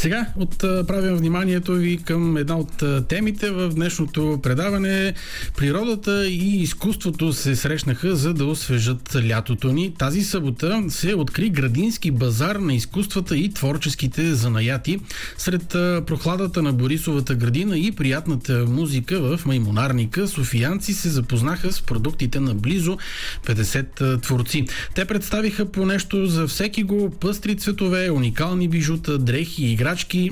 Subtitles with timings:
[0.00, 5.14] Сега отправям вниманието ви към една от темите в днешното предаване.
[5.56, 9.94] Природата и изкуството се срещнаха за да освежат лятото ни.
[9.98, 15.00] Тази събота се откри градински базар на изкуствата и творческите занаяти.
[15.36, 15.68] Сред
[16.06, 22.54] прохладата на Борисовата градина и приятната музика в Маймонарника, софиянци се запознаха с продуктите на
[22.54, 22.98] близо
[23.46, 24.66] 50 творци.
[24.94, 30.30] Те представиха по нещо за всеки го пъстри цветове, уникални бижута, дрехи, играчки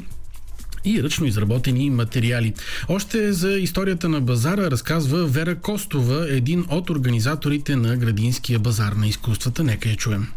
[0.85, 2.55] и ръчно изработени материали.
[2.89, 9.09] Още за историята на базара разказва Вера Костова, един от организаторите на Градинския базар на
[9.09, 9.65] изкуствата.
[9.65, 10.29] Нека я чуем.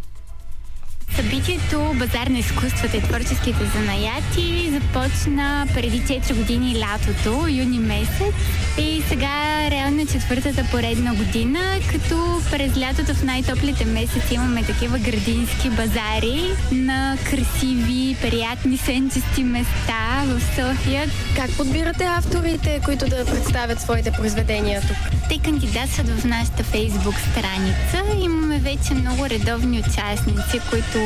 [1.15, 8.35] Събитието Базар на изкуствата и творческите занаяти започна преди 4 години лятото, юни месец.
[8.77, 11.59] И сега реално е четвъртата поредна година,
[11.91, 20.23] като през лятото в най-топлите месеци имаме такива градински базари на красиви, приятни сенчести места
[20.25, 21.09] в София.
[21.35, 24.97] Как подбирате авторите, които да представят своите произведения тук?
[25.29, 28.23] Те кандидатстват в нашата фейсбук страница.
[28.23, 31.00] Имаме вече много редовни участници, които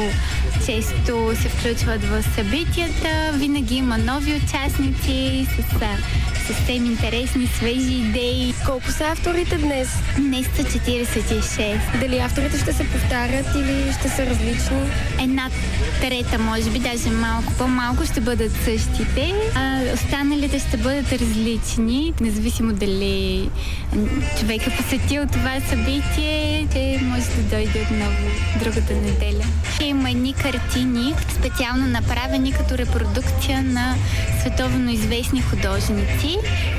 [0.65, 3.31] често се включват в събитията.
[3.33, 5.73] Винаги има нови участници с
[6.47, 8.53] съвсем интересни, свежи идеи.
[8.65, 9.89] Колко са авторите днес?
[10.17, 11.99] Днес са 46.
[11.99, 14.77] Дали авторите ще се повтарят или ще са различни?
[15.21, 15.49] Една
[16.01, 22.73] трета, може би, даже малко по-малко ще бъдат същите, а останалите ще бъдат различни, независимо
[22.73, 23.49] дали
[24.39, 28.29] човек е посетил това събитие, те може да дойде отново
[28.59, 29.45] другата неделя.
[29.85, 33.95] Има едни картини, специално направени като репродукция на
[34.41, 36.37] световно известни художници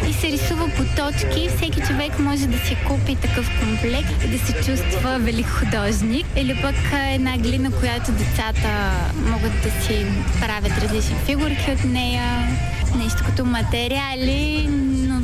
[0.08, 1.48] и се рисува по точки.
[1.56, 6.26] Всеки човек може да си купи такъв комплект и да се чувства велик художник.
[6.36, 6.74] Или пък
[7.12, 8.68] една глина, която децата
[9.16, 10.06] могат да си
[10.40, 12.48] правят различни фигурки от нея.
[12.96, 14.68] Нещо като материали,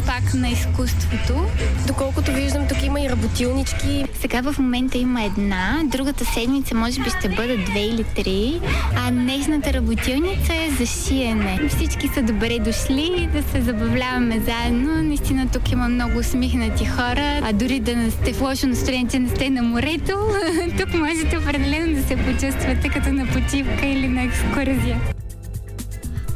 [0.07, 1.47] пак на изкуството.
[1.87, 4.05] Доколкото виждам, тук има и работилнички.
[4.21, 8.61] Сега в момента има една, другата седмица може би ще бъдат две или три,
[8.97, 11.61] а днешната работилница е за шиене.
[11.69, 15.03] Всички са добре дошли да се забавляваме заедно.
[15.03, 19.19] Наистина тук има много усмихнати хора, а дори да не сте в лошо настроение, че
[19.19, 20.19] не сте на морето,
[20.79, 25.12] тук можете определено да се почувствате като на почивка или на екскурзия.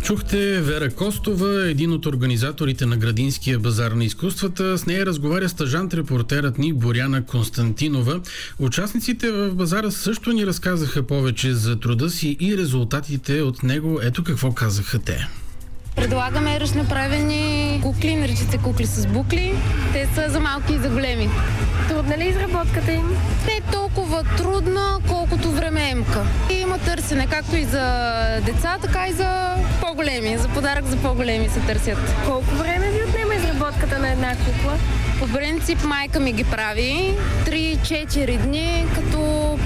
[0.07, 4.79] Чухте Вера Костова, един от организаторите на Градинския базар на изкуствата.
[4.79, 8.21] С нея разговаря стъжант репортерът ни Боряна Константинова.
[8.59, 14.01] Участниците в базара също ни разказаха повече за труда си и резултатите от него.
[14.03, 15.29] Ето какво казаха те.
[15.97, 19.55] Предлагаме ръчно правени кукли, наричат се кукли с букли.
[19.93, 21.29] Те са за малки и за големи.
[21.89, 23.09] Трудна ли е изработката им?
[23.47, 26.27] Не е толкова трудна, колкото време емка.
[26.53, 26.56] И
[27.09, 28.15] търсене както и за
[28.47, 30.39] деца, така и за по-големи.
[30.39, 31.99] За подарък за по-големи се търсят.
[32.27, 33.35] Колко време ви отнема
[33.67, 34.79] изработката на една кукла?
[35.19, 39.19] По принцип майка ми ги прави 3-4 дни, като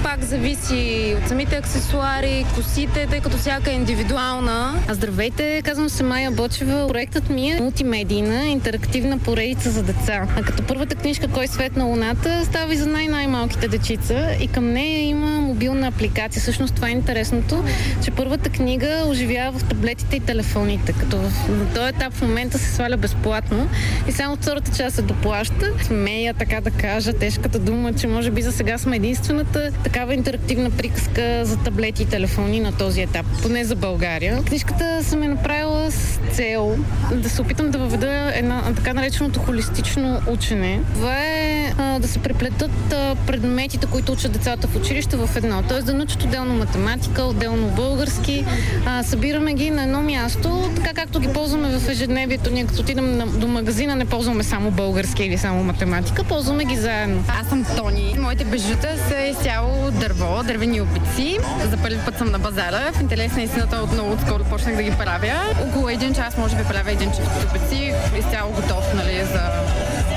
[0.03, 4.73] пак зависи от самите аксесуари, косите, тъй като всяка е индивидуална.
[4.87, 6.87] А здравейте, казвам се Майя Бочева.
[6.87, 10.27] Проектът ми е мултимедийна, интерактивна поредица за деца.
[10.37, 14.71] А като първата книжка Кой свет на луната става и за най-най-малките дечица и към
[14.71, 16.41] нея има мобилна апликация.
[16.41, 17.63] Всъщност това е интересното,
[18.03, 21.31] че първата книга оживява в таблетите и телефоните, като в,
[21.75, 23.69] този етап в момента се сваля безплатно
[24.07, 25.73] и само втората част се доплаща.
[25.83, 30.71] Смея така да кажа тежката дума, че може би за сега сме единствената такава интерактивна
[30.71, 34.43] приказка за таблети и телефони на този етап, поне за България.
[34.43, 36.77] Книжката съм е направила с цел
[37.13, 40.79] да се опитам да въведа една така нареченото холистично учене.
[40.93, 45.63] Това е а, да се преплетат а, предметите, които учат децата в училище в едно.
[45.67, 48.45] Тоест да научат отделно математика, отделно български.
[48.85, 52.51] А, събираме ги на едно място, така както ги ползваме в ежедневието.
[52.51, 53.47] Ние като отидем на, до
[53.81, 57.23] магазина не ползваме само български или само математика, ползваме ги заедно.
[57.27, 58.15] Аз съм Тони.
[58.19, 61.37] Моите бежута са изцяло дърво, дървени обици.
[61.69, 62.91] За първи път съм на базара.
[62.93, 65.33] В интерес на истината отново отскоро почнах да ги правя.
[65.67, 67.93] Около един час може би правя един чифт обици.
[68.19, 69.41] Изцяло готов нали, за,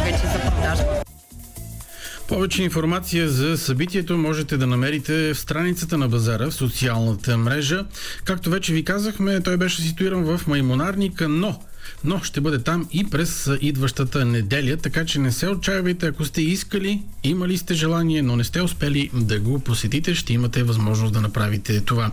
[0.05, 1.03] вече за продажба.
[2.29, 7.85] Повече информация за събитието можете да намерите в страницата на базара в социалната мрежа.
[8.25, 11.59] Както вече ви казахме, той беше ситуиран в Маймонарника, но
[12.05, 16.43] но ще бъде там и през идващата неделя, така че не се отчаявайте, ако сте
[16.43, 21.21] искали, имали сте желание, но не сте успели да го посетите, ще имате възможност да
[21.21, 22.13] направите това.